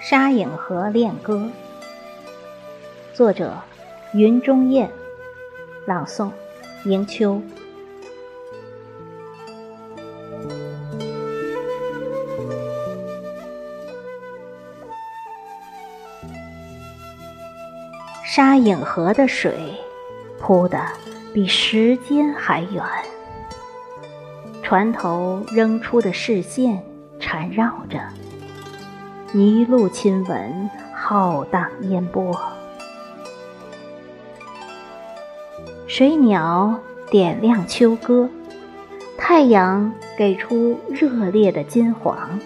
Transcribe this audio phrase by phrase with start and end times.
[0.00, 1.48] 沙影河恋歌，
[3.14, 3.56] 作者
[4.12, 4.90] 云中雁，
[5.86, 6.30] 朗诵
[6.84, 7.40] 迎秋。
[18.26, 19.74] 沙影河的水
[20.38, 20.78] 扑的
[21.32, 22.82] 比时间还远，
[24.62, 26.82] 船头扔出的视线
[27.20, 28.00] 缠绕着。
[29.32, 32.36] 一路亲吻浩荡烟波，
[35.86, 36.80] 水鸟
[37.12, 38.28] 点亮秋歌，
[39.16, 42.40] 太阳给出热烈的金黄。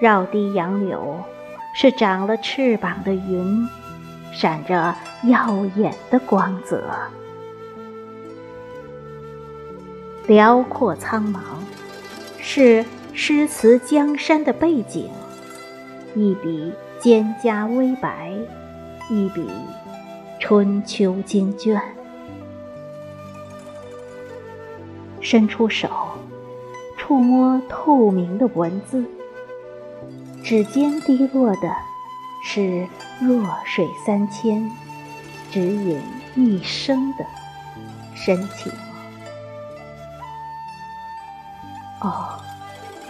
[0.00, 1.18] 绕堤杨柳
[1.74, 3.68] 是长了翅膀的云，
[4.34, 6.82] 闪着耀眼的光泽。
[10.26, 11.38] 辽阔苍茫
[12.38, 12.84] 是。
[13.16, 15.08] 诗词江山的背景，
[16.16, 18.32] 一笔蒹葭微白，
[19.08, 19.48] 一笔
[20.40, 21.80] 春秋经卷。
[25.20, 25.88] 伸出手，
[26.98, 29.04] 触摸透明的文字，
[30.42, 31.72] 指尖滴落的
[32.44, 32.84] 是
[33.20, 34.70] 弱水三千，
[35.50, 36.02] 指引
[36.34, 37.24] 一生的
[38.14, 38.72] 深情。
[42.00, 42.40] 哦。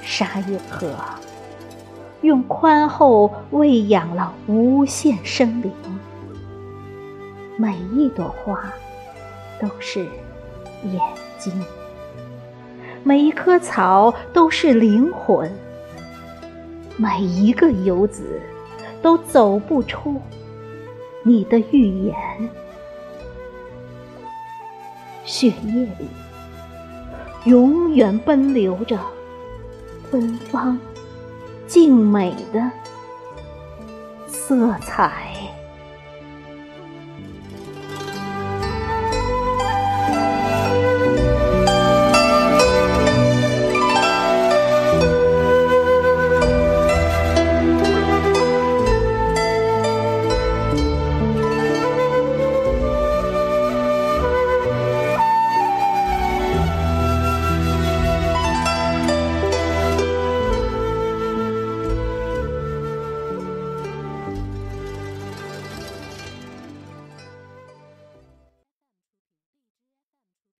[0.00, 0.96] 沙影河
[2.22, 5.70] 用宽厚喂养了无限生灵，
[7.56, 8.58] 每一朵花
[9.60, 10.00] 都是
[10.82, 11.00] 眼
[11.38, 11.52] 睛，
[13.04, 15.54] 每一棵草都是灵魂，
[16.96, 18.40] 每一个游子
[19.02, 20.20] 都走不出
[21.22, 22.14] 你的预言。
[25.24, 26.08] 血液里
[27.44, 28.98] 永远奔流着。
[30.10, 30.78] 芬芳、
[31.66, 32.70] 静美的
[34.26, 35.27] 色彩。